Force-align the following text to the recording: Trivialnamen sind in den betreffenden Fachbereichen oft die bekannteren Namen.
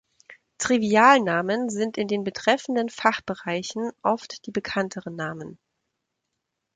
Trivialnamen 0.57 1.69
sind 1.69 1.95
in 1.99 2.07
den 2.07 2.23
betreffenden 2.23 2.89
Fachbereichen 2.89 3.91
oft 4.01 4.47
die 4.47 4.51
bekannteren 4.51 5.15
Namen. 5.15 5.59